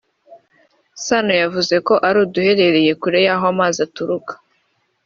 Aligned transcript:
Sano 1.05 1.33
yavuze 1.41 1.75
ko 1.87 1.93
ari 2.07 2.17
uduherereye 2.23 2.91
kure 3.01 3.19
y’aho 3.25 3.45
amazi 3.53 3.77
aturuka 3.87 4.33